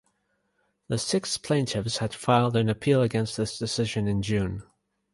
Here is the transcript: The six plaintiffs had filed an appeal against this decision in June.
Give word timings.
The 0.87 0.97
six 0.97 1.37
plaintiffs 1.37 1.97
had 1.99 2.11
filed 2.15 2.55
an 2.57 2.69
appeal 2.69 3.03
against 3.03 3.37
this 3.37 3.59
decision 3.59 4.07
in 4.07 4.23
June. 4.23 4.63